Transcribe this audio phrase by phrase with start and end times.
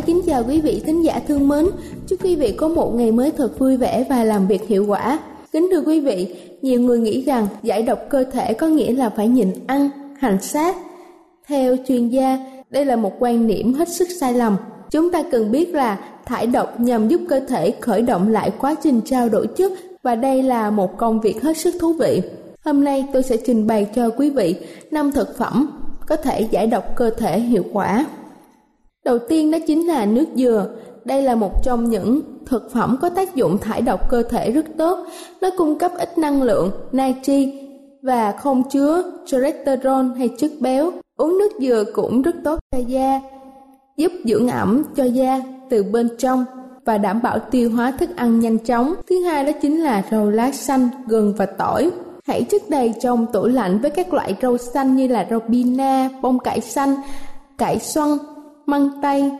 [0.00, 1.66] Ái kính chào quý vị thính giả thương mến.
[2.08, 5.18] Chúc quý vị có một ngày mới thật vui vẻ và làm việc hiệu quả.
[5.52, 9.10] Kính thưa quý vị, nhiều người nghĩ rằng giải độc cơ thể có nghĩa là
[9.10, 10.76] phải nhịn ăn, hành sát.
[11.46, 12.38] Theo chuyên gia,
[12.70, 14.56] đây là một quan niệm hết sức sai lầm.
[14.90, 18.74] Chúng ta cần biết là thải độc nhằm giúp cơ thể khởi động lại quá
[18.82, 22.22] trình trao đổi chất và đây là một công việc hết sức thú vị.
[22.64, 24.56] Hôm nay tôi sẽ trình bày cho quý vị
[24.90, 25.70] năm thực phẩm
[26.06, 28.06] có thể giải độc cơ thể hiệu quả.
[29.04, 30.66] Đầu tiên đó chính là nước dừa.
[31.04, 34.64] Đây là một trong những thực phẩm có tác dụng thải độc cơ thể rất
[34.78, 34.98] tốt.
[35.40, 37.52] Nó cung cấp ít năng lượng, natri
[38.02, 40.90] và không chứa cholesterol hay chất béo.
[41.16, 43.20] Uống nước dừa cũng rất tốt cho da,
[43.96, 45.40] giúp dưỡng ẩm cho da
[45.70, 46.44] từ bên trong
[46.84, 48.94] và đảm bảo tiêu hóa thức ăn nhanh chóng.
[49.08, 51.90] Thứ hai đó chính là rau lá xanh, gừng và tỏi.
[52.26, 56.08] Hãy chất đầy trong tủ lạnh với các loại rau xanh như là rau bina,
[56.22, 56.94] bông cải xanh,
[57.58, 58.08] cải xoăn,
[58.70, 59.30] măng tây,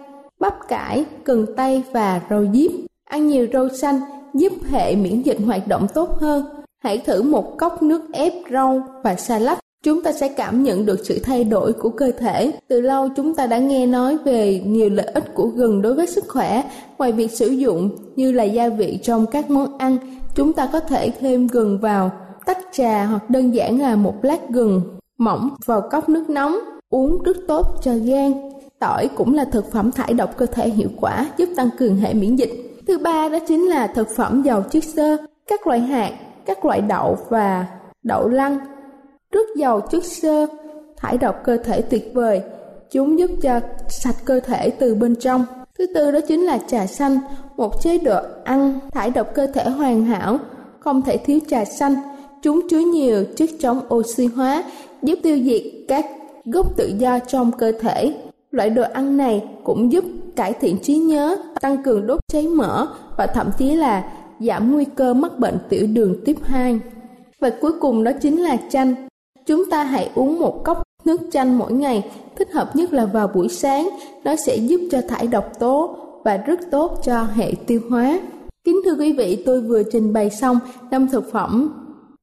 [0.40, 2.70] bắp cải, cần tây và rau diếp.
[3.04, 4.00] Ăn nhiều rau xanh
[4.34, 6.44] giúp hệ miễn dịch hoạt động tốt hơn.
[6.78, 9.58] Hãy thử một cốc nước ép rau và salad.
[9.84, 12.52] Chúng ta sẽ cảm nhận được sự thay đổi của cơ thể.
[12.68, 16.06] Từ lâu chúng ta đã nghe nói về nhiều lợi ích của gừng đối với
[16.06, 16.62] sức khỏe.
[16.98, 19.96] Ngoài việc sử dụng như là gia vị trong các món ăn,
[20.34, 22.10] chúng ta có thể thêm gừng vào
[22.46, 24.82] tách trà hoặc đơn giản là một lát gừng
[25.18, 26.58] mỏng vào cốc nước nóng
[26.90, 28.32] uống rất tốt cho gan
[28.80, 32.14] Tỏi cũng là thực phẩm thải độc cơ thể hiệu quả, giúp tăng cường hệ
[32.14, 32.50] miễn dịch.
[32.86, 36.12] Thứ ba đó chính là thực phẩm giàu chất xơ, các loại hạt,
[36.46, 37.66] các loại đậu và
[38.02, 38.58] đậu lăng.
[39.32, 40.46] Rất giàu chất xơ,
[40.96, 42.42] thải độc cơ thể tuyệt vời.
[42.90, 45.44] Chúng giúp cho sạch cơ thể từ bên trong.
[45.78, 47.18] Thứ tư đó chính là trà xanh,
[47.56, 50.38] một chế độ ăn thải độc cơ thể hoàn hảo,
[50.78, 51.94] không thể thiếu trà xanh.
[52.42, 54.64] Chúng chứa nhiều chất chống oxy hóa,
[55.02, 56.06] giúp tiêu diệt các
[56.44, 58.14] gốc tự do trong cơ thể
[58.50, 60.04] Loại đồ ăn này cũng giúp
[60.36, 64.84] cải thiện trí nhớ, tăng cường đốt cháy mỡ và thậm chí là giảm nguy
[64.84, 66.80] cơ mắc bệnh tiểu đường tiếp 2.
[67.40, 68.94] Và cuối cùng đó chính là chanh.
[69.46, 73.28] Chúng ta hãy uống một cốc nước chanh mỗi ngày, thích hợp nhất là vào
[73.28, 73.88] buổi sáng,
[74.24, 78.20] nó sẽ giúp cho thải độc tố và rất tốt cho hệ tiêu hóa.
[78.64, 80.58] Kính thưa quý vị, tôi vừa trình bày xong
[80.90, 81.72] năm thực phẩm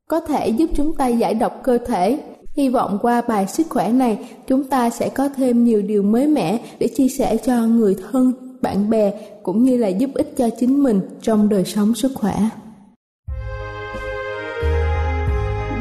[0.10, 2.20] có thể giúp chúng ta giải độc cơ thể
[2.58, 6.28] Hy vọng qua bài sức khỏe này, chúng ta sẽ có thêm nhiều điều mới
[6.28, 9.12] mẻ để chia sẻ cho người thân, bạn bè
[9.44, 12.36] cũng như là giúp ích cho chính mình trong đời sống sức khỏe.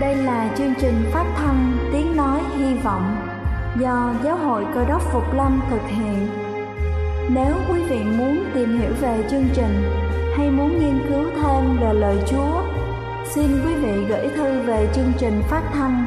[0.00, 3.16] Đây là chương trình phát thanh Tiếng Nói Hy Vọng
[3.80, 6.28] do Giáo hội Cơ đốc Phục Lâm thực hiện.
[7.30, 9.82] Nếu quý vị muốn tìm hiểu về chương trình
[10.36, 12.62] hay muốn nghiên cứu thêm về lời Chúa,
[13.34, 16.06] xin quý vị gửi thư về chương trình phát thanh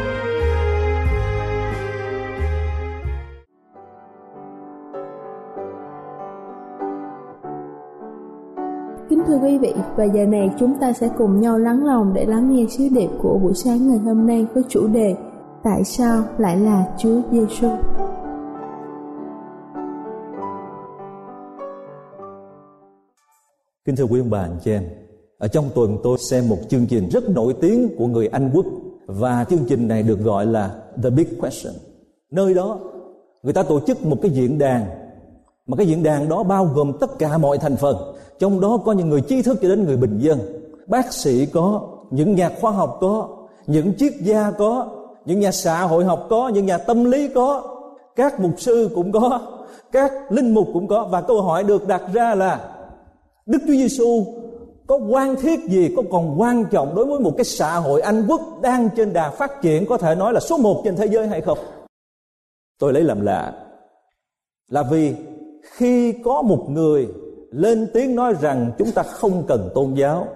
[9.41, 12.65] Quý vị, và giờ này chúng ta sẽ cùng nhau lắng lòng để lắng nghe
[12.69, 15.15] sứ điệp của buổi sáng ngày hôm nay với chủ đề
[15.63, 17.67] Tại sao lại là Chúa Giêsu?
[23.85, 24.83] Kính thưa quý ông bà anh chị em,
[25.37, 28.65] ở trong tuần tôi xem một chương trình rất nổi tiếng của người Anh Quốc
[29.05, 31.73] và chương trình này được gọi là The Big Question.
[32.31, 32.79] Nơi đó
[33.43, 35.00] người ta tổ chức một cái diễn đàn
[35.67, 38.15] mà cái diễn đàn đó bao gồm tất cả mọi thành phần.
[38.39, 40.39] Trong đó có những người trí thức cho đến người bình dân.
[40.87, 41.81] Bác sĩ có,
[42.11, 43.27] những nhà khoa học có,
[43.67, 44.89] những triết gia có,
[45.25, 47.77] những nhà xã hội học có, những nhà tâm lý có.
[48.15, 49.41] Các mục sư cũng có,
[49.91, 51.07] các linh mục cũng có.
[51.11, 52.75] Và câu hỏi được đặt ra là,
[53.45, 54.25] Đức Chúa Giêsu
[54.87, 58.25] có quan thiết gì, có còn quan trọng đối với một cái xã hội Anh
[58.27, 61.27] quốc đang trên đà phát triển, có thể nói là số một trên thế giới
[61.27, 61.57] hay không?
[62.79, 63.53] Tôi lấy làm lạ
[64.67, 65.15] là vì
[65.61, 67.07] khi có một người
[67.51, 70.27] lên tiếng nói rằng chúng ta không cần tôn giáo,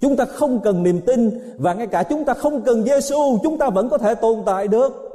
[0.00, 3.58] chúng ta không cần niềm tin và ngay cả chúng ta không cần Giêsu chúng
[3.58, 5.06] ta vẫn có thể tồn tại được.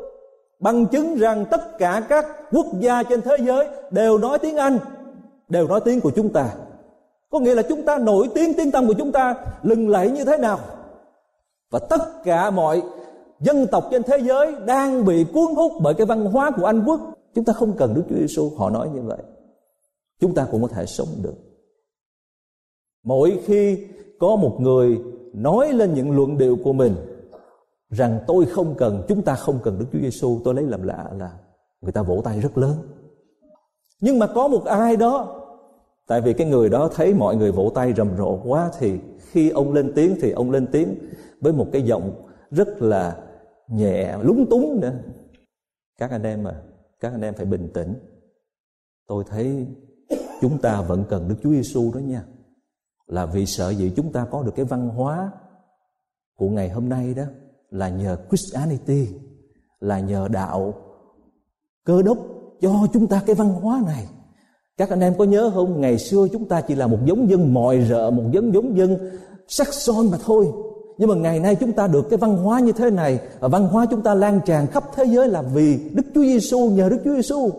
[0.59, 4.79] Bằng chứng rằng tất cả các quốc gia trên thế giới đều nói tiếng Anh,
[5.49, 6.49] đều nói tiếng của chúng ta.
[7.31, 10.25] Có nghĩa là chúng ta nổi tiếng tiếng tâm của chúng ta lừng lẫy như
[10.25, 10.59] thế nào?
[11.71, 12.81] Và tất cả mọi
[13.39, 16.83] dân tộc trên thế giới đang bị cuốn hút bởi cái văn hóa của Anh
[16.85, 16.99] quốc
[17.35, 19.23] chúng ta không cần Đức Chúa Giêsu họ nói như vậy.
[20.19, 21.35] Chúng ta cũng có thể sống được.
[23.03, 23.87] Mỗi khi
[24.19, 24.99] có một người
[25.33, 26.95] nói lên những luận điệu của mình
[27.89, 31.11] rằng tôi không cần, chúng ta không cần Đức Chúa Giêsu tôi lấy làm lạ
[31.19, 31.39] là
[31.81, 32.73] người ta vỗ tay rất lớn.
[34.01, 35.41] Nhưng mà có một ai đó,
[36.07, 39.49] tại vì cái người đó thấy mọi người vỗ tay rầm rộ quá thì khi
[39.49, 40.95] ông lên tiếng thì ông lên tiếng
[41.41, 42.11] với một cái giọng
[42.51, 43.17] rất là
[43.67, 44.93] nhẹ, lúng túng nữa.
[45.97, 46.61] Các anh em mà
[46.99, 47.93] các anh em phải bình tĩnh.
[49.07, 49.67] Tôi thấy
[50.41, 52.23] chúng ta vẫn cần Đức Chúa Giêsu đó nha.
[53.07, 55.31] Là vì sợ gì chúng ta có được cái văn hóa
[56.35, 57.23] của ngày hôm nay đó,
[57.69, 59.07] là nhờ Christianity,
[59.79, 60.73] là nhờ đạo
[61.83, 62.17] cơ đốc
[62.61, 64.07] cho chúng ta cái văn hóa này.
[64.77, 67.53] Các anh em có nhớ không, ngày xưa chúng ta chỉ là một giống dân
[67.53, 68.97] mọi rợ, một giống giống dân
[69.47, 70.51] sắc son mà thôi
[70.97, 73.67] nhưng mà ngày nay chúng ta được cái văn hóa như thế này, và văn
[73.67, 76.97] hóa chúng ta lan tràn khắp thế giới là vì Đức Chúa Giêsu nhờ Đức
[77.05, 77.49] Chúa Giêsu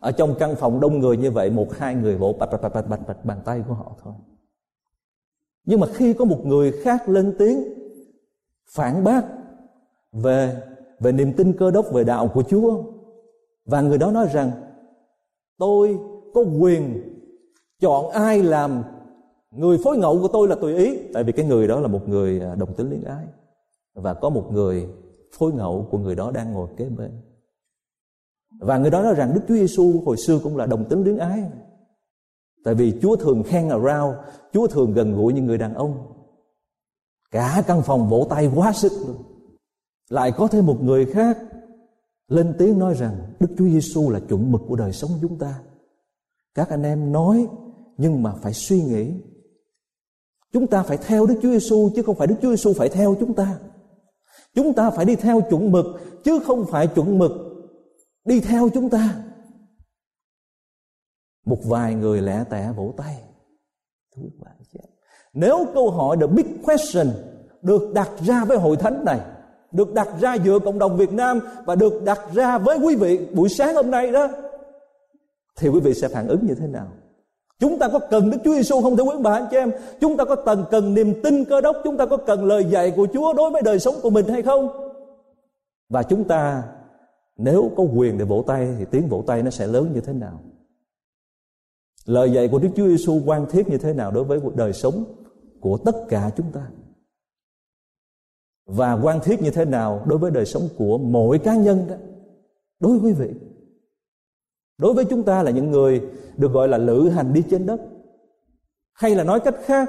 [0.00, 2.88] ở trong căn phòng đông người như vậy, một, hai người vỗ bạch bạch bạch
[2.88, 4.14] bạch bạch, bàn tay của họ thôi.
[5.64, 7.64] Nhưng mà khi có một người khác lên tiếng,
[8.70, 9.24] phản bác
[10.12, 10.56] về
[11.00, 12.82] về niềm tin cơ đốc, về đạo của Chúa,
[13.66, 14.50] và người đó nói rằng,
[15.58, 15.98] tôi
[16.34, 17.02] có quyền
[17.80, 18.82] chọn ai làm
[19.50, 22.08] người phối ngẫu của tôi là tùy ý tại vì cái người đó là một
[22.08, 23.26] người à, đồng tính liên ái
[23.94, 24.88] và có một người
[25.32, 27.10] phối ngẫu của người đó đang ngồi kế bên
[28.58, 31.16] và người đó nói rằng Đức Chúa Giêsu hồi xưa cũng là đồng tính luyến
[31.16, 31.50] ái.
[32.64, 34.16] Tại vì Chúa thường khen around,
[34.52, 36.12] Chúa thường gần gũi những người đàn ông.
[37.30, 39.16] Cả căn phòng vỗ tay quá sức luôn.
[40.08, 41.38] Lại có thêm một người khác
[42.28, 45.60] lên tiếng nói rằng Đức Chúa Giêsu là chuẩn mực của đời sống chúng ta.
[46.54, 47.48] Các anh em nói
[47.96, 49.12] nhưng mà phải suy nghĩ.
[50.52, 53.16] Chúng ta phải theo Đức Chúa Giêsu chứ không phải Đức Chúa Giêsu phải theo
[53.20, 53.58] chúng ta.
[54.54, 55.86] Chúng ta phải đi theo chuẩn mực,
[56.24, 57.32] chứ không phải chuẩn mực
[58.24, 59.14] đi theo chúng ta.
[61.46, 63.22] Một vài người lẻ tẻ vỗ tay.
[65.32, 67.06] Nếu câu hỏi the big question
[67.62, 69.20] được đặt ra với hội thánh này,
[69.72, 73.26] được đặt ra giữa cộng đồng Việt Nam và được đặt ra với quý vị
[73.34, 74.28] buổi sáng hôm nay đó,
[75.56, 76.88] thì quý vị sẽ phản ứng như thế nào?
[77.60, 79.70] Chúng ta có cần Đức Chúa Giêsu không thưa quý bà anh chị em?
[80.00, 81.76] Chúng ta có cần cần niềm tin cơ đốc?
[81.84, 84.42] Chúng ta có cần lời dạy của Chúa đối với đời sống của mình hay
[84.42, 84.68] không?
[85.88, 86.62] Và chúng ta,
[87.36, 90.12] nếu có quyền để vỗ tay thì tiếng vỗ tay nó sẽ lớn như thế
[90.12, 90.40] nào?
[92.06, 94.72] Lời dạy của Đức Chúa Giêsu quan thiết như thế nào đối với cuộc đời
[94.72, 95.04] sống
[95.60, 96.66] của tất cả chúng ta?
[98.66, 101.94] Và quan thiết như thế nào đối với đời sống của mỗi cá nhân đó?
[102.80, 103.49] Đối với quý vị
[104.80, 106.02] đối với chúng ta là những người
[106.36, 107.80] được gọi là lữ hành đi trên đất.
[108.92, 109.88] Hay là nói cách khác,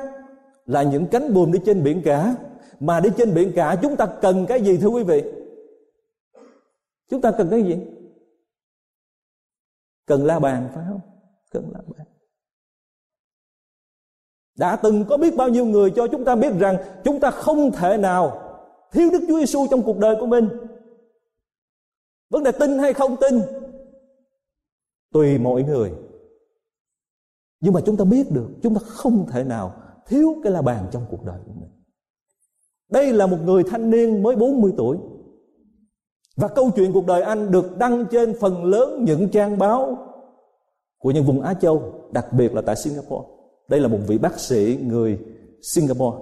[0.66, 2.36] là những cánh buồm đi trên biển cả.
[2.80, 5.24] Mà đi trên biển cả, chúng ta cần cái gì, thưa quý vị?
[7.10, 7.78] Chúng ta cần cái gì?
[10.06, 11.02] Cần la bàn phải không?
[11.52, 12.08] Cần la bàn.
[14.58, 17.72] Đã từng có biết bao nhiêu người cho chúng ta biết rằng chúng ta không
[17.72, 18.42] thể nào
[18.92, 20.50] thiếu Đức Chúa Giêsu trong cuộc đời của mình.
[22.30, 23.42] Vấn đề tin hay không tin
[25.14, 25.92] tùy mỗi người.
[27.60, 29.74] Nhưng mà chúng ta biết được chúng ta không thể nào
[30.08, 31.70] thiếu cái la bàn trong cuộc đời của mình
[32.92, 34.98] đây là một người thanh niên mới 40 tuổi
[36.36, 40.08] và câu chuyện cuộc đời anh được đăng trên phần lớn những trang báo
[40.98, 43.28] của những vùng Á Châu, đặc biệt là tại Singapore.
[43.68, 45.20] Đây là một vị bác sĩ người
[45.62, 46.18] Singapore.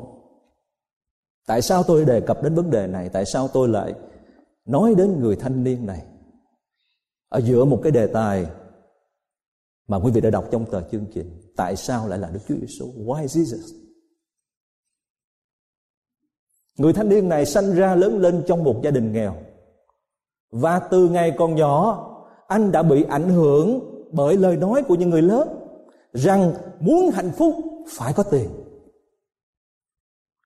[1.48, 3.10] Tại sao tôi đề cập đến vấn đề này?
[3.10, 3.93] Tại sao tôi lại
[4.65, 6.05] nói đến người thanh niên này?
[7.29, 8.46] Ở giữa một cái đề tài
[9.89, 11.41] mà quý vị đã đọc trong tờ chương trình.
[11.55, 12.86] Tại sao lại là Đức Chúa Giêsu?
[13.05, 13.75] Why Jesus?
[16.77, 19.36] Người thanh niên này sanh ra lớn lên trong một gia đình nghèo.
[20.51, 22.05] Và từ ngày còn nhỏ,
[22.48, 23.79] anh đã bị ảnh hưởng
[24.12, 25.48] bởi lời nói của những người lớn
[26.13, 27.55] rằng muốn hạnh phúc
[27.88, 28.50] phải có tiền.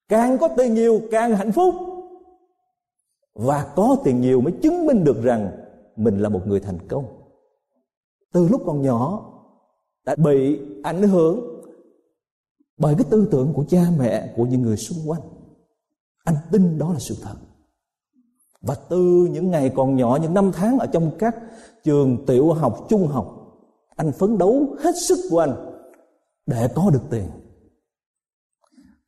[0.09, 1.75] Càng có tiền nhiều càng hạnh phúc.
[3.33, 5.51] Và có tiền nhiều mới chứng minh được rằng
[5.95, 7.05] mình là một người thành công.
[8.33, 9.32] Từ lúc còn nhỏ
[10.05, 11.63] đã bị ảnh hưởng
[12.77, 15.21] bởi cái tư tưởng của cha mẹ, của những người xung quanh.
[16.23, 17.35] Anh tin đó là sự thật.
[18.61, 21.35] Và từ những ngày còn nhỏ, những năm tháng ở trong các
[21.83, 23.39] trường tiểu học, trung học,
[23.95, 25.55] anh phấn đấu hết sức của anh
[26.45, 27.25] để có được tiền.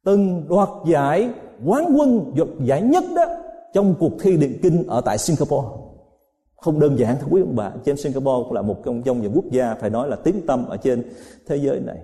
[0.04, 1.34] Từng đoạt giải
[1.66, 3.26] quán quân đoạt giải nhất đó
[3.74, 5.85] trong cuộc thi điện kinh ở tại Singapore
[6.66, 9.32] không đơn giản thưa quý ông bà trên Singapore cũng là một trong, trong những
[9.36, 11.04] quốc gia phải nói là tiếng tâm ở trên
[11.48, 12.00] thế giới này.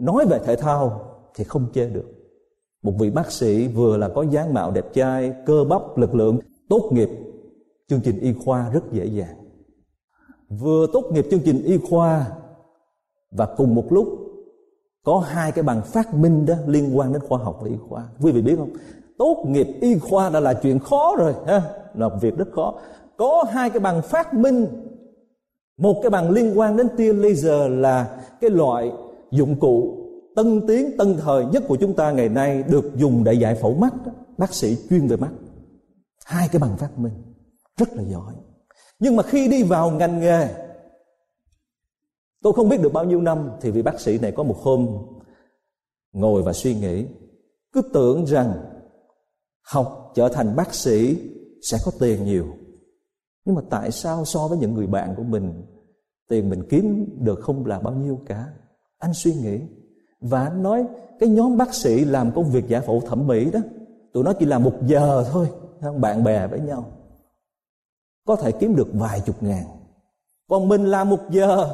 [0.00, 1.00] Nói về thể thao
[1.34, 2.04] thì không chê được.
[2.82, 6.38] Một vị bác sĩ vừa là có dáng mạo đẹp trai cơ bắp lực lượng
[6.68, 7.08] tốt nghiệp
[7.88, 9.36] chương trình y khoa rất dễ dàng.
[10.48, 12.26] Vừa tốt nghiệp chương trình y khoa
[13.30, 14.08] và cùng một lúc
[15.04, 18.08] có hai cái bằng phát minh đó liên quan đến khoa học và y khoa.
[18.20, 18.70] Quý vị biết không?
[19.18, 21.62] Tốt nghiệp y khoa đã là chuyện khó rồi ha?
[21.94, 22.74] Là việc rất khó
[23.18, 24.66] có hai cái bằng phát minh.
[25.78, 28.92] Một cái bằng liên quan đến tia laser là cái loại
[29.30, 30.04] dụng cụ
[30.36, 33.74] tân tiến, tân thời nhất của chúng ta ngày nay được dùng để giải phẫu
[33.74, 33.94] mắt
[34.38, 35.30] bác sĩ chuyên về mắt.
[36.24, 37.12] Hai cái bằng phát minh.
[37.76, 38.34] Rất là giỏi.
[38.98, 40.48] Nhưng mà khi đi vào ngành nghề,
[42.42, 44.88] tôi không biết được bao nhiêu năm, thì vị bác sĩ này có một hôm
[46.12, 47.06] ngồi và suy nghĩ.
[47.72, 48.52] Cứ tưởng rằng
[49.62, 51.16] học trở thành bác sĩ
[51.62, 52.46] sẽ có tiền nhiều
[53.48, 55.52] nhưng mà tại sao so với những người bạn của mình,
[56.28, 58.46] tiền mình kiếm được không là bao nhiêu cả?
[58.98, 59.60] Anh suy nghĩ.
[60.20, 60.84] Và anh nói,
[61.18, 63.60] cái nhóm bác sĩ làm công việc giải phẫu thẩm mỹ đó,
[64.12, 65.48] tụi nó chỉ làm một giờ thôi
[65.98, 66.84] bạn bè với nhau.
[68.26, 69.64] Có thể kiếm được vài chục ngàn.
[70.48, 71.68] Còn mình làm một giờ,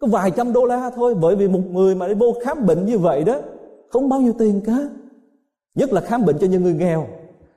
[0.00, 2.86] có vài trăm đô la thôi, bởi vì một người mà đi vô khám bệnh
[2.86, 3.40] như vậy đó,
[3.90, 4.88] không bao nhiêu tiền cả.
[5.74, 7.06] Nhất là khám bệnh cho những người nghèo.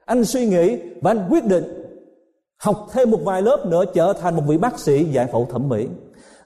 [0.06, 1.79] Anh suy nghĩ và anh quyết định
[2.60, 5.70] học thêm một vài lớp nữa trở thành một vị bác sĩ giải phẫu thẩm
[5.70, 5.88] mỹ.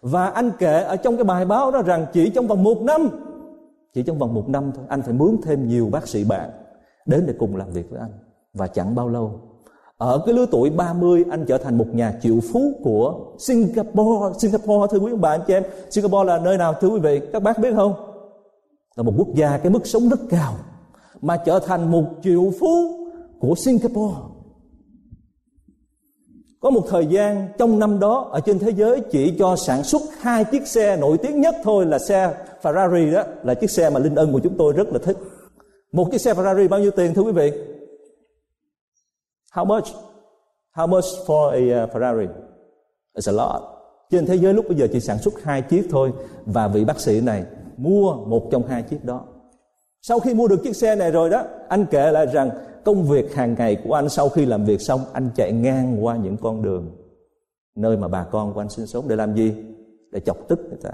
[0.01, 3.10] Và anh kể ở trong cái bài báo đó rằng chỉ trong vòng một năm,
[3.93, 6.50] chỉ trong vòng một năm thôi, anh phải mướn thêm nhiều bác sĩ bạn
[7.05, 8.12] đến để cùng làm việc với anh.
[8.53, 9.39] Và chẳng bao lâu,
[9.98, 13.15] ở cái lứa tuổi 30 anh trở thành một nhà triệu phú của
[13.48, 14.39] Singapore.
[14.39, 17.22] Singapore, thưa quý ông bà, anh chị em, Singapore là nơi nào, thưa quý vị,
[17.34, 17.93] các bác biết không?
[18.96, 20.53] Là một quốc gia cái mức sống rất cao,
[21.22, 23.05] mà trở thành một triệu phú
[23.39, 24.15] của Singapore
[26.63, 30.01] có một thời gian trong năm đó ở trên thế giới chỉ cho sản xuất
[30.20, 34.00] hai chiếc xe nổi tiếng nhất thôi là xe Ferrari đó là chiếc xe mà
[34.00, 35.17] linh ân của chúng tôi rất là thích.
[35.91, 37.51] Một chiếc xe Ferrari bao nhiêu tiền thưa quý vị?
[39.53, 39.86] How much?
[40.75, 42.27] How much for a uh, Ferrari?
[43.15, 43.62] It's a lot.
[44.12, 46.12] Trên thế giới lúc bây giờ chỉ sản xuất hai chiếc thôi
[46.46, 47.43] và vị bác sĩ này
[47.77, 49.22] mua một trong hai chiếc đó
[50.07, 52.50] sau khi mua được chiếc xe này rồi đó, anh kể lại rằng
[52.86, 56.17] công việc hàng ngày của anh sau khi làm việc xong, anh chạy ngang qua
[56.17, 57.03] những con đường
[57.75, 59.53] nơi mà bà con của anh sinh sống để làm gì?
[60.12, 60.91] Để chọc tức người ta.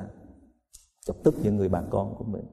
[1.06, 2.44] Chọc tức những người bà con của mình.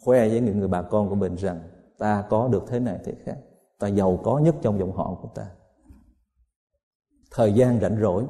[0.00, 1.60] Khoe với những người bà con của mình rằng
[1.98, 3.36] ta có được thế này thế khác.
[3.78, 5.46] Ta giàu có nhất trong dòng họ của ta.
[7.30, 8.24] Thời gian rảnh rỗi,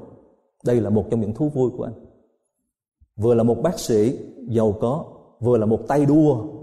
[0.65, 1.95] đây là một trong những thú vui của anh.
[3.17, 5.05] Vừa là một bác sĩ giàu có,
[5.41, 6.54] vừa là một tay đua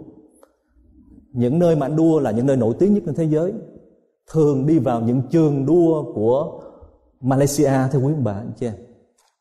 [1.34, 3.54] những nơi mà anh đua là những nơi nổi tiếng nhất trên thế giới.
[4.32, 6.62] Thường đi vào những trường đua của
[7.22, 8.76] Malaysia, thưa quý bà, anh chị em.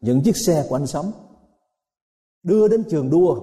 [0.00, 1.12] Những chiếc xe của anh sống
[2.42, 3.36] đưa đến trường đua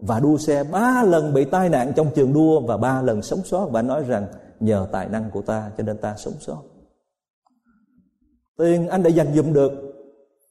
[0.00, 3.40] và đua xe ba lần bị tai nạn trong trường đua và ba lần sống
[3.44, 3.66] sót.
[3.66, 4.26] Và anh nói rằng,
[4.60, 6.62] nhờ tài năng của ta cho nên ta sống sót.
[8.58, 9.72] Tiền anh đã dành dụm được.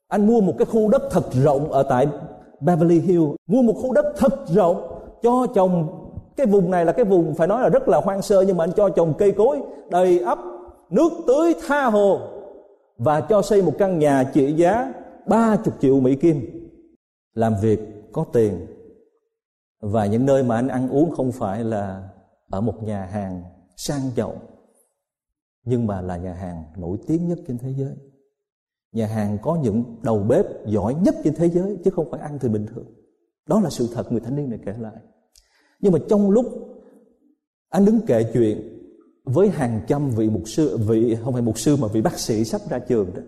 [0.07, 2.07] Anh mua một cái khu đất thật rộng ở tại
[2.59, 6.00] Beverly Hills, mua một khu đất thật rộng cho chồng
[6.35, 8.63] cái vùng này là cái vùng phải nói là rất là hoang sơ nhưng mà
[8.63, 10.39] anh cho trồng cây cối đầy ấp
[10.89, 12.19] nước tưới tha hồ
[12.97, 14.93] và cho xây một căn nhà trị giá
[15.27, 16.69] ba chục triệu Mỹ Kim.
[17.33, 17.79] Làm việc,
[18.11, 18.67] có tiền.
[19.79, 22.09] Và những nơi mà anh ăn uống không phải là
[22.49, 23.43] ở một nhà hàng
[23.77, 24.37] sang trọng,
[25.63, 27.95] nhưng mà là nhà hàng nổi tiếng nhất trên thế giới.
[28.91, 32.39] Nhà hàng có những đầu bếp giỏi nhất trên thế giới, chứ không phải ăn
[32.41, 32.85] thì bình thường.
[33.47, 34.95] Đó là sự thật người thanh niên này kể lại
[35.81, 36.45] nhưng mà trong lúc
[37.69, 38.77] anh đứng kể chuyện
[39.23, 42.45] với hàng trăm vị mục sư, vị, không phải mục sư mà vị bác sĩ
[42.45, 43.21] sắp ra trường đó.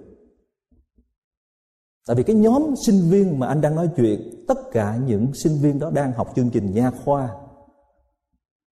[2.07, 5.57] Tại vì cái nhóm sinh viên mà anh đang nói chuyện, tất cả những sinh
[5.61, 7.29] viên đó đang học chương trình nha khoa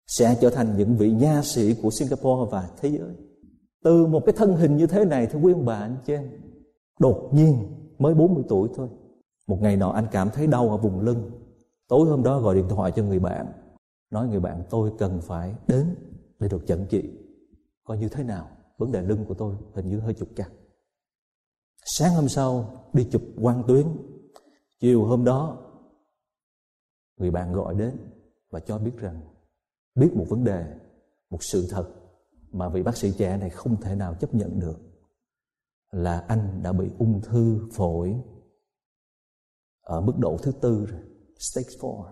[0.08, 3.16] sẽ trở thành những vị nha sĩ của Singapore và thế giới.
[3.84, 6.30] Từ một cái thân hình như thế này, thưa quý ông bà, anh chị em
[7.00, 7.56] đột nhiên
[8.00, 8.88] mới 40 tuổi thôi.
[9.48, 11.32] Một ngày nọ anh cảm thấy đau ở vùng lưng.
[11.88, 13.46] Tối hôm đó gọi điện thoại cho người bạn
[14.12, 15.96] nói người bạn, tôi cần phải đến
[16.39, 17.03] để được chẩn trị.
[17.84, 18.50] Coi như thế nào?
[18.77, 20.50] Vấn đề lưng của tôi hình như hơi trục chặt
[21.86, 23.88] sáng hôm sau, đi chụp quang tuyến.
[24.80, 25.58] Chiều hôm đó,
[27.18, 27.98] người bạn gọi đến
[28.50, 29.22] và cho biết rằng,
[29.96, 30.65] biết một vấn đề,
[31.30, 31.94] một sự thật
[32.51, 34.80] mà vị bác sĩ trẻ này không thể nào chấp nhận được,
[35.91, 38.22] là anh đã bị ung thư phổi
[39.82, 41.01] ở mức độ thứ tư rồi,
[41.39, 42.06] stage 4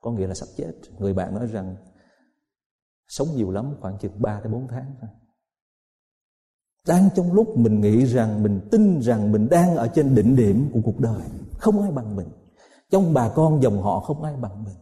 [0.00, 0.72] có nghĩa là sắp chết.
[0.98, 1.76] Người bạn nói rằng
[3.08, 5.10] sống nhiều lắm, khoảng chừng 3 tới 4 tháng thôi.
[6.86, 10.70] Đang trong lúc mình nghĩ rằng, mình tin rằng mình đang ở trên đỉnh điểm
[10.72, 11.22] của cuộc đời,
[11.58, 12.28] không ai bằng mình.
[12.90, 14.74] Trong bà con dòng họ không ai bằng mình.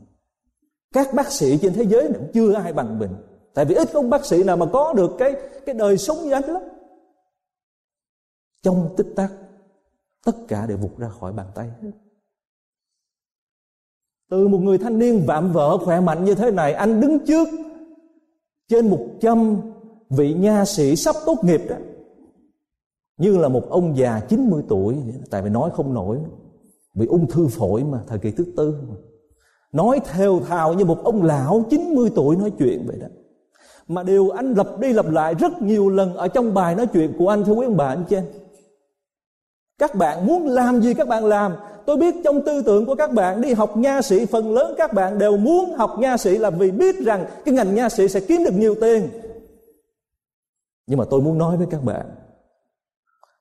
[0.94, 3.10] Các bác sĩ trên thế giới cũng chưa ai bằng mình.
[3.54, 5.34] Tại vì ít có bác sĩ nào mà có được cái
[5.66, 6.62] cái đời sống như anh lắm.
[8.62, 9.32] Trong tích tắc,
[10.24, 11.90] tất cả đều vụt ra khỏi bàn tay hết
[14.30, 17.48] từ một người thanh niên vạm vỡ khỏe mạnh như thế này, anh đứng trước
[18.68, 19.56] trên một trăm
[20.10, 21.76] vị nha sĩ sắp tốt nghiệp đó.
[23.18, 24.96] Như là một ông già 90 tuổi,
[25.30, 26.18] tại vì nói không nổi,
[26.94, 28.94] bị ung thư phổi mà, thời kỳ thứ tư mà.
[29.72, 33.06] nói theo thào như một ông lão 90 tuổi nói chuyện vậy đó.
[33.88, 37.12] Mà điều anh lặp đi lặp lại rất nhiều lần ở trong bài nói chuyện
[37.18, 38.16] của anh, thưa quý ông bà, anh chị
[39.78, 41.52] các bạn muốn làm gì các bạn làm
[41.88, 44.92] tôi biết trong tư tưởng của các bạn đi học nha sĩ, phần lớn các
[44.92, 48.20] bạn đều muốn học nha sĩ là vì biết rằng cái ngành nha sĩ sẽ
[48.20, 49.08] kiếm được nhiều tiền.
[50.86, 52.06] Nhưng mà tôi muốn nói với các bạn,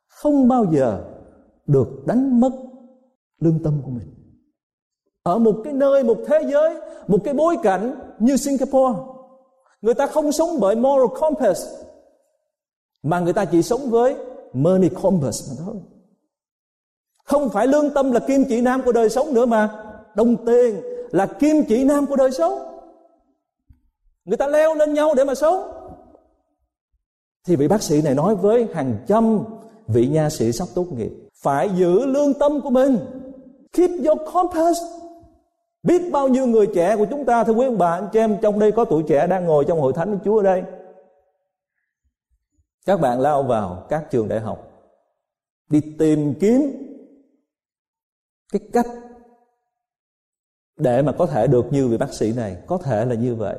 [0.07, 1.03] không bao giờ
[1.65, 2.51] được đánh mất
[3.39, 4.07] lương tâm của mình.
[5.23, 6.75] Ở một cái nơi, một thế giới,
[7.07, 8.99] một cái bối cảnh như singapore,
[9.81, 11.67] người ta không sống bởi moral compass,
[13.03, 14.15] mà người ta chỉ sống với
[14.53, 15.75] money compass mà thôi
[17.27, 19.69] không phải lương tâm là kim chỉ nam của đời sống nữa mà.
[20.15, 22.59] Đồng tiền là kim chỉ nam của đời sống.
[24.25, 25.71] Người ta leo lên nhau để mà sống.
[27.45, 29.39] Thì vị bác sĩ này nói với hàng trăm
[29.87, 31.11] vị nha sĩ sắp tốt nghiệp,
[31.43, 32.97] phải giữ lương tâm của mình.
[33.73, 34.79] Keep your compass.
[35.83, 38.37] Biết bao nhiêu người trẻ của chúng ta, thưa quý ông bà, anh chị em,
[38.41, 40.63] trong đây có tuổi trẻ đang ngồi trong hội thánh của Chúa ở đây.
[42.85, 44.71] Các bạn lao vào các trường đại học,
[45.69, 46.86] đi tìm kiếm
[48.51, 48.87] cái cách
[50.77, 53.57] để mà có thể được như vị bác sĩ này có thể là như vậy.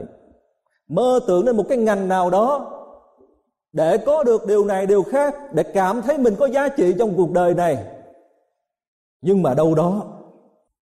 [0.88, 2.74] Mơ tưởng đến một cái ngành nào đó
[3.72, 7.16] để có được điều này, điều khác, để cảm thấy mình có giá trị trong
[7.16, 7.86] cuộc đời này.
[9.20, 10.18] Nhưng mà đâu đó,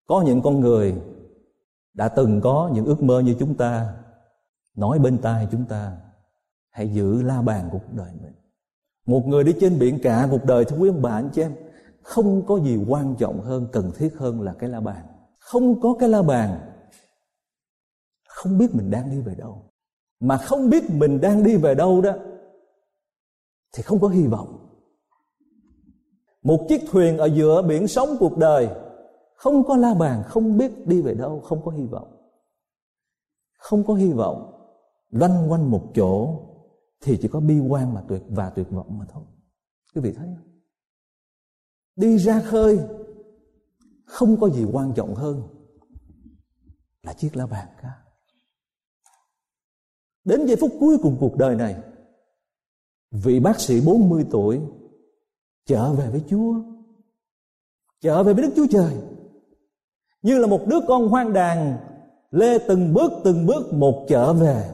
[0.07, 0.95] có những con người
[1.93, 3.93] đã từng có những ước mơ như chúng ta,
[4.75, 5.91] nói bên tai chúng ta,
[6.69, 8.33] hãy giữ la bàn cuộc đời mình.
[9.05, 11.55] Một người đi trên biển cả cuộc đời, thưa quý ông bà, anh chị em
[12.07, 15.05] không có gì quan trọng hơn, cần thiết hơn là cái la bàn.
[15.39, 16.59] Không có cái la bàn,
[18.27, 19.71] không biết mình đang đi về đâu.
[20.19, 22.11] Mà không biết mình đang đi về đâu đó,
[23.73, 24.69] thì không có hy vọng.
[26.43, 28.69] Một chiếc thuyền ở giữa biển sống cuộc đời,
[29.35, 32.07] không có la bàn, không biết đi về đâu, không có hy vọng.
[33.57, 34.51] Không có hy vọng,
[35.09, 36.39] loanh quanh một chỗ
[37.01, 39.23] thì chỉ có bi quan mà tuyệt, và tuyệt vọng mà thôi.
[39.95, 40.56] Quý vị thấy không?
[41.97, 42.79] Đi ra khơi,
[44.05, 45.41] không có gì quan trọng hơn
[47.03, 47.89] là chiếc lá bàn cả.
[50.23, 51.75] Đến giây phút cuối cùng cuộc đời này,
[53.11, 54.61] vị bác sĩ 40 tuổi
[55.65, 56.53] trở về với Chúa,
[58.01, 58.93] trở về với Đức Chúa Trời,
[60.21, 61.77] như là một đứa con hoang đàn,
[62.31, 64.69] lê từng bước từng bước một trở về.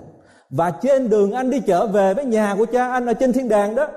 [0.49, 3.49] Và trên đường anh đi trở về với nhà của cha anh ở trên thiên
[3.49, 3.87] đàng đó,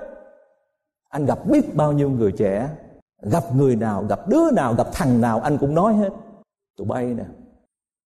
[1.09, 2.69] anh gặp biết bao nhiêu người trẻ
[3.21, 6.09] gặp người nào, gặp đứa nào, gặp thằng nào, anh cũng nói hết.
[6.77, 7.25] Tụi bay nè,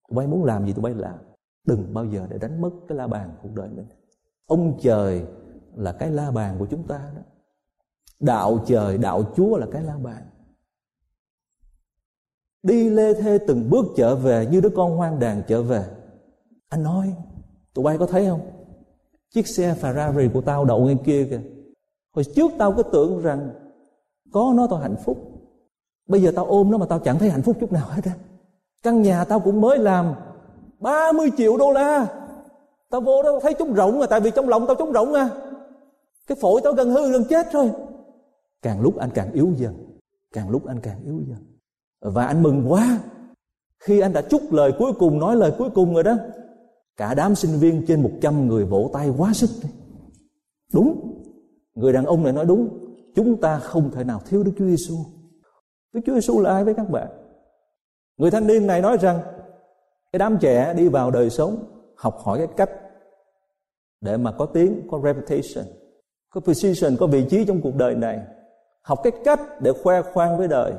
[0.09, 1.15] tụi bay muốn làm gì tụi bay làm.
[1.67, 3.85] Đừng bao giờ để đánh mất cái la bàn cuộc đời mình.
[4.45, 5.25] Ông trời
[5.75, 7.21] là cái la bàn của chúng ta đó.
[8.19, 10.23] Đạo trời, đạo chúa là cái la bàn.
[12.63, 15.85] Đi lê thê từng bước trở về như đứa con hoang đàn trở về.
[16.69, 17.15] Anh nói,
[17.73, 18.41] tụi bay có thấy không?
[19.29, 21.41] Chiếc xe Ferrari của tao đậu ngay kia kìa.
[22.15, 23.49] Hồi trước tao cứ tưởng rằng
[24.31, 25.17] có nó tao hạnh phúc.
[26.07, 28.11] Bây giờ tao ôm nó mà tao chẳng thấy hạnh phúc chút nào hết á.
[28.83, 30.13] Căn nhà tao cũng mới làm
[30.79, 32.07] 30 triệu đô la.
[32.89, 35.29] Tao vô đó thấy trống rỗng à tại vì trong lòng tao trống rỗng à.
[36.27, 37.71] Cái phổi tao gần hư gần chết rồi
[38.61, 39.75] càng lúc anh càng yếu dần,
[40.33, 41.39] càng lúc anh càng yếu dần.
[42.01, 42.99] Và anh mừng quá.
[43.79, 46.15] Khi anh đã chúc lời cuối cùng, nói lời cuối cùng rồi đó,
[46.97, 49.49] cả đám sinh viên trên 100 người vỗ tay quá sức.
[50.73, 51.17] Đúng.
[51.75, 52.69] Người đàn ông này nói đúng
[53.15, 54.95] chúng ta không thể nào thiếu Đức Chúa Giêsu
[55.93, 57.07] Đức Chúa Giêsu là ai với các bạn?
[58.17, 59.19] Người thanh niên này nói rằng,
[60.11, 61.55] cái đám trẻ đi vào đời sống
[61.95, 62.69] học hỏi cái cách
[64.01, 65.65] để mà có tiếng, có reputation,
[66.29, 68.19] có position, có vị trí trong cuộc đời này,
[68.81, 70.73] học cái cách để khoe khoang với đời.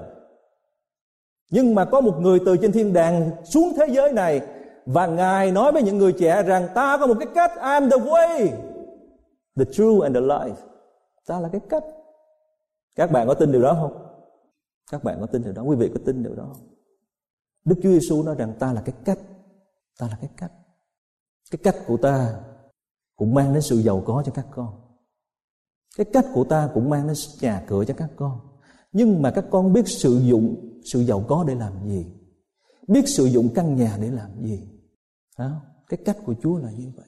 [1.50, 4.40] Nhưng mà có một người từ trên thiên đàng xuống thế giới này
[4.86, 7.96] và ngài nói với những người trẻ rằng, ta có một cái cách, I'm the
[7.96, 8.48] way,
[9.56, 10.54] the true and the life.
[11.26, 11.84] Ta là cái cách
[12.94, 14.02] các bạn có tin điều đó không?
[14.90, 15.62] Các bạn có tin điều đó?
[15.62, 16.68] Quý vị có tin điều đó không?
[17.64, 19.18] Đức Chúa Giêsu nói rằng ta là cái cách.
[19.98, 20.52] Ta là cái cách.
[21.50, 22.40] Cái cách của ta
[23.16, 24.80] cũng mang đến sự giàu có cho các con.
[25.96, 28.40] Cái cách của ta cũng mang đến nhà cửa cho các con.
[28.92, 32.06] Nhưng mà các con biết sử dụng sự giàu có để làm gì?
[32.88, 34.68] Biết sử dụng căn nhà để làm gì?
[35.38, 35.60] Đó.
[35.88, 37.06] cái cách của chúa là như vậy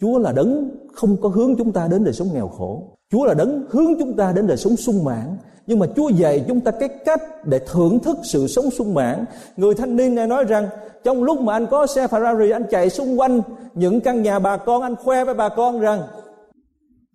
[0.00, 2.98] chúa là đấng không có hướng chúng ta đến đời sống nghèo khổ.
[3.12, 5.36] Chúa là đấng hướng chúng ta đến đời sống sung mãn.
[5.66, 9.24] Nhưng mà chúa dạy chúng ta cái cách để thưởng thức sự sống sung mãn.
[9.56, 10.68] Người thanh niên này nói rằng,
[11.04, 13.40] trong lúc mà anh có xe ferrari, anh chạy xung quanh
[13.74, 16.02] những căn nhà bà con, anh khoe với bà con rằng,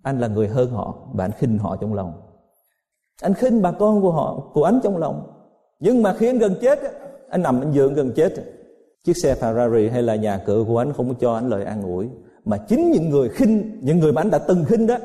[0.03, 2.13] anh là người hơn họ và anh khinh họ trong lòng.
[3.21, 5.23] Anh khinh bà con của họ, của anh trong lòng.
[5.79, 6.79] Nhưng mà khi anh gần chết
[7.29, 8.33] anh nằm anh giường gần chết
[9.03, 11.83] chiếc xe Ferrari hay là nhà cửa của anh không có cho anh lời an
[11.83, 12.09] ủi
[12.45, 14.97] mà chính những người khinh, những người mà anh đã từng khinh đó,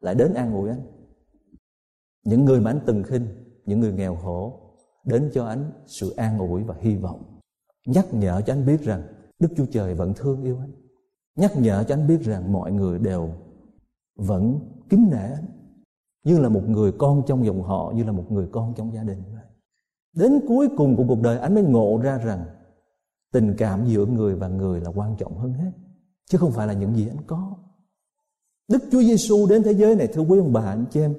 [0.00, 0.80] lại đến an ủi anh.
[2.24, 3.26] Những người mà anh từng khinh,
[3.64, 4.60] những người nghèo khổ,
[5.04, 7.40] đến cho anh sự an ủi và hy vọng.
[7.86, 9.02] Nhắc nhở cho anh biết rằng
[9.38, 10.72] Đức Chúa Trời vẫn thương yêu anh.
[11.36, 13.30] Nhắc nhở cho anh biết rằng mọi người đều
[14.16, 15.44] vẫn kính nể anh.
[16.24, 19.02] Như là một người con trong dòng họ, như là một người con trong gia
[19.02, 19.22] đình.
[20.16, 22.44] Đến cuối cùng của cuộc đời, anh mới ngộ ra rằng
[23.32, 25.70] tình cảm giữa người và người là quan trọng hơn hết
[26.30, 27.54] chứ không phải là những gì anh có.
[28.68, 31.14] Đức Chúa Giêsu đến thế giới này, thưa quý ông bà, anh chị em,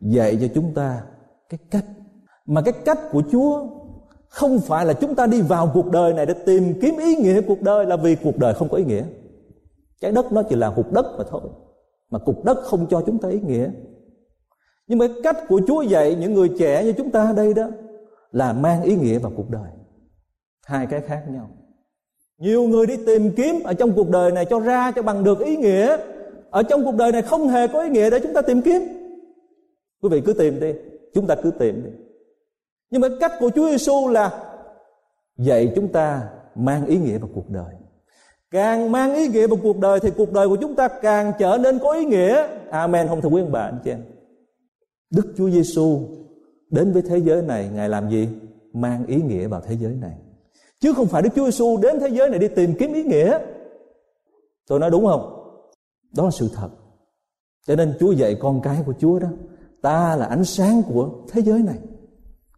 [0.00, 1.02] dạy cho chúng ta
[1.48, 1.84] cái cách.
[2.46, 3.66] Mà cái cách của Chúa
[4.28, 7.40] không phải là chúng ta đi vào cuộc đời này để tìm kiếm ý nghĩa
[7.40, 9.04] cuộc đời là vì cuộc đời không có ý nghĩa.
[10.00, 11.42] Trái đất nó chỉ là cục đất mà thôi,
[12.10, 13.70] mà cục đất không cho chúng ta ý nghĩa.
[14.86, 17.68] Nhưng mà cái cách của Chúa dạy những người trẻ như chúng ta đây đó
[18.32, 19.70] là mang ý nghĩa vào cuộc đời.
[20.66, 21.50] Hai cái khác nhau
[22.38, 25.40] nhiều người đi tìm kiếm ở trong cuộc đời này cho ra cho bằng được
[25.40, 25.96] ý nghĩa.
[26.50, 28.82] Ở trong cuộc đời này không hề có ý nghĩa để chúng ta tìm kiếm.
[30.02, 30.72] Quý vị cứ tìm đi,
[31.14, 31.90] chúng ta cứ tìm đi.
[32.90, 34.44] Nhưng mà cách của Chúa Giêsu là
[35.38, 37.74] dạy chúng ta mang ý nghĩa vào cuộc đời.
[38.50, 41.58] Càng mang ý nghĩa vào cuộc đời thì cuộc đời của chúng ta càng trở
[41.62, 42.46] nên có ý nghĩa.
[42.70, 43.08] Amen.
[43.08, 44.02] Không thưa quý ông bà anh chị em.
[45.10, 46.00] Đức Chúa Giêsu
[46.70, 48.28] đến với thế giới này, ngài làm gì?
[48.72, 50.14] Mang ý nghĩa vào thế giới này
[50.80, 53.38] chứ không phải Đức Chúa Giêsu đến thế giới này đi tìm kiếm ý nghĩa.
[54.66, 55.34] Tôi nói đúng không?
[56.16, 56.68] Đó là sự thật.
[57.66, 59.28] Cho nên Chúa dạy con cái của Chúa đó,
[59.82, 61.78] ta là ánh sáng của thế giới này.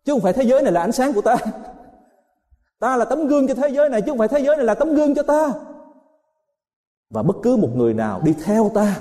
[0.05, 1.37] Chứ không phải thế giới này là ánh sáng của ta.
[2.81, 4.75] Ta là tấm gương cho thế giới này, chứ không phải thế giới này là
[4.75, 5.53] tấm gương cho ta.
[7.11, 9.01] Và bất cứ một người nào đi theo ta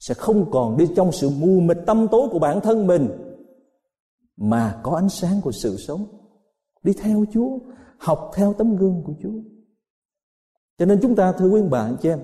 [0.00, 3.08] sẽ không còn đi trong sự mù mịt tâm tối của bản thân mình,
[4.36, 6.06] mà có ánh sáng của sự sống.
[6.82, 7.58] Đi theo Chúa
[7.98, 9.40] học theo tấm gương của Chúa.
[10.78, 12.20] Cho nên chúng ta, thưa quý bạn chị em,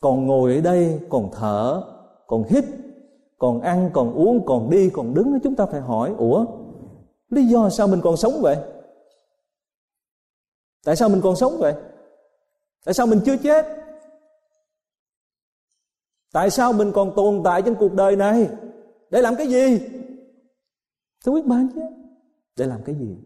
[0.00, 1.82] còn ngồi ở đây, còn thở,
[2.26, 2.64] còn hít,
[3.38, 6.46] còn ăn, còn uống, còn đi, còn đứng, chúng ta phải hỏi, ủa,
[7.30, 8.56] lý do sao mình còn sống vậy?
[10.84, 11.74] Tại sao mình còn sống vậy?
[12.84, 13.66] Tại sao mình chưa chết?
[16.32, 18.48] Tại sao mình còn tồn tại trên cuộc đời này?
[19.10, 19.80] Để làm cái gì?
[21.24, 21.80] Thưa quý bạn chứ
[22.56, 23.16] để làm cái gì?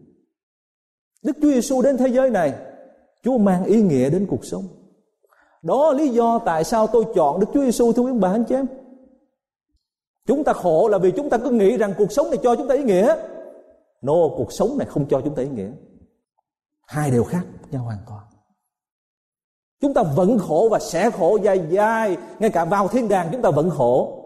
[1.23, 2.53] Đức chúa giêsu đến thế giới này,
[3.23, 4.63] chúa mang ý nghĩa đến cuộc sống.
[5.61, 8.43] Đó là lý do tại sao tôi chọn đức chúa giêsu thưa quý bà anh
[8.43, 8.65] chị em.
[10.27, 12.67] Chúng ta khổ là vì chúng ta cứ nghĩ rằng cuộc sống này cho chúng
[12.67, 13.15] ta ý nghĩa.
[14.01, 15.71] No, cuộc sống này không cho chúng ta ý nghĩa.
[16.87, 18.25] Hai điều khác nhau hoàn toàn.
[19.81, 23.41] Chúng ta vẫn khổ và sẽ khổ dài dài, Ngay cả vào thiên đàng chúng
[23.41, 24.17] ta vẫn khổ.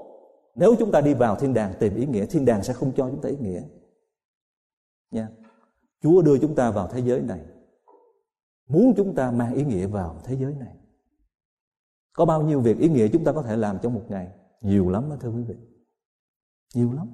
[0.55, 3.10] Nếu chúng ta đi vào thiên đàng tìm ý nghĩa, Thiên đàng sẽ không cho
[3.10, 3.62] chúng ta ý nghĩa.
[5.12, 5.27] Nha.
[6.06, 7.39] Chúa đưa chúng ta vào thế giới này.
[8.68, 10.76] Muốn chúng ta mang ý nghĩa vào thế giới này.
[12.13, 14.28] Có bao nhiêu việc ý nghĩa chúng ta có thể làm trong một ngày?
[14.62, 15.56] Nhiều lắm đó, thưa quý vị.
[16.76, 17.08] Nhiều lắm.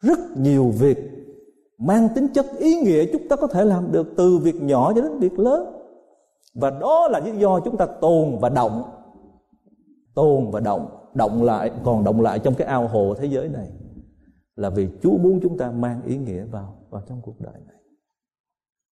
[0.00, 0.98] Rất nhiều việc
[1.78, 5.02] mang tính chất ý nghĩa chúng ta có thể làm được từ việc nhỏ cho
[5.02, 5.74] đến việc lớn.
[6.54, 8.82] Và đó là lý do chúng ta tồn và động.
[10.14, 11.10] Tồn và động.
[11.14, 13.72] Động lại, còn động lại trong cái ao hồ thế giới này
[14.56, 17.76] là vì Chúa muốn chúng ta mang ý nghĩa vào vào trong cuộc đời này.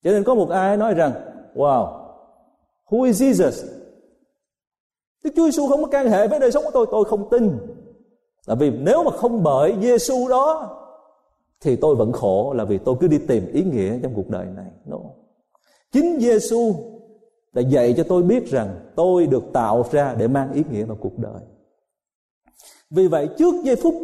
[0.05, 1.13] Cho nên có một ai nói rằng,
[1.55, 2.13] wow,
[2.89, 3.67] who is Jesus?
[5.25, 7.59] Đức Chúa Giêsu không có can hệ với đời sống của tôi, tôi không tin.
[8.47, 10.79] Là vì nếu mà không bởi Giêsu đó
[11.61, 14.47] thì tôi vẫn khổ là vì tôi cứ đi tìm ý nghĩa trong cuộc đời
[14.47, 14.71] này.
[14.85, 14.99] No.
[15.93, 16.75] Chính Giêsu
[17.53, 20.97] đã dạy cho tôi biết rằng tôi được tạo ra để mang ý nghĩa vào
[21.01, 21.43] cuộc đời.
[22.91, 23.95] Vì vậy trước giây phút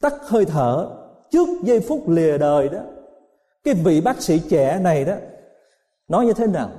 [0.00, 0.96] tắt hơi thở,
[1.30, 2.80] trước giây phút lìa đời đó,
[3.64, 5.14] cái vị bác sĩ trẻ này đó
[6.08, 6.70] nói như thế nào?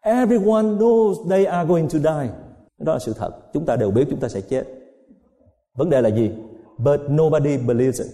[0.00, 2.30] Everyone knows they are going to die.
[2.78, 3.30] Đó là sự thật.
[3.52, 4.64] Chúng ta đều biết chúng ta sẽ chết.
[5.74, 6.30] Vấn đề là gì?
[6.78, 8.10] But nobody believes it.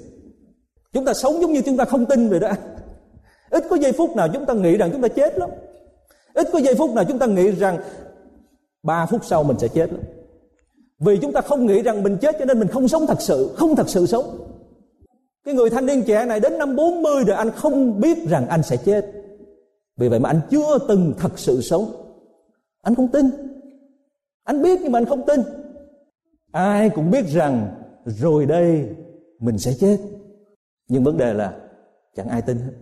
[0.93, 2.53] Chúng ta sống giống như chúng ta không tin vậy đó.
[3.51, 5.51] Ít có giây phút nào chúng ta nghĩ rằng chúng ta chết lắm.
[6.35, 7.79] Ít có giây phút nào chúng ta nghĩ rằng
[8.83, 10.01] ba phút sau mình sẽ chết lắm.
[10.99, 13.55] Vì chúng ta không nghĩ rằng mình chết cho nên mình không sống thật sự,
[13.57, 14.25] không thật sự sống.
[15.49, 18.63] Cái người thanh niên trẻ này đến năm 40 rồi anh không biết rằng anh
[18.63, 19.13] sẽ chết.
[19.97, 21.93] Vì vậy mà anh chưa từng thật sự sống.
[22.83, 23.27] Anh không tin.
[24.45, 25.41] Anh biết nhưng mà anh không tin.
[26.53, 28.89] Ai cũng biết rằng rồi đây
[29.39, 29.99] mình sẽ chết.
[30.89, 31.61] Nhưng vấn đề là
[32.17, 32.73] chẳng ai tin hết.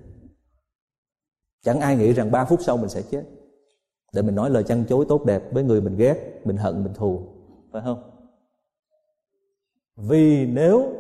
[1.65, 3.25] Chẳng ai nghĩ rằng 3 phút sau mình sẽ chết.
[4.13, 6.95] Để mình nói lời chăn chối tốt đẹp với người mình ghét, mình hận, mình
[6.95, 7.21] thù.
[7.73, 8.11] Phải không?
[9.97, 10.93] Vì nếu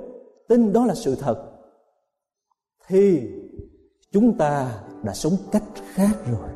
[0.48, 1.52] tin đó là sự thật
[2.88, 3.30] thì
[4.12, 4.68] chúng ta
[5.02, 5.62] đã sống cách
[5.94, 6.50] khác rồi.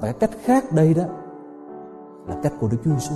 [0.00, 1.02] Và cách khác đây đó
[2.26, 3.14] là cách của Đức Chúa Giêsu.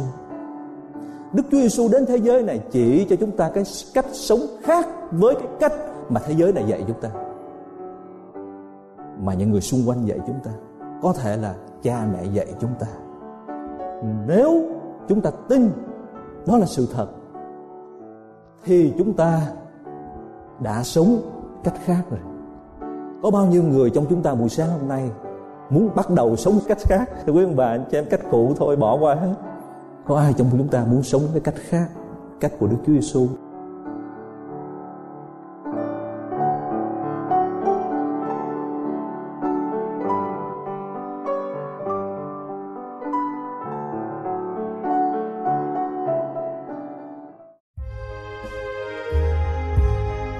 [1.32, 4.86] Đức Chúa Giêsu đến thế giới này chỉ cho chúng ta cái cách sống khác
[5.12, 5.72] với cái cách
[6.08, 7.10] mà thế giới này dạy chúng ta.
[9.20, 10.50] Mà những người xung quanh dạy chúng ta,
[11.02, 12.86] có thể là cha mẹ dạy chúng ta.
[14.26, 14.62] Nếu
[15.08, 15.70] chúng ta tin
[16.46, 17.08] đó là sự thật
[18.64, 19.40] thì chúng ta
[20.60, 21.20] đã sống
[21.64, 22.20] cách khác rồi.
[23.22, 25.10] Có bao nhiêu người trong chúng ta buổi sáng hôm nay
[25.70, 27.10] muốn bắt đầu sống cách khác?
[27.26, 29.34] Thưa quý ông bà, anh chị em, cách cũ thôi, bỏ qua hết.
[30.06, 31.88] Có ai trong chúng ta muốn sống cái cách khác?
[32.40, 33.28] Cách của Đức Chúa Giêsu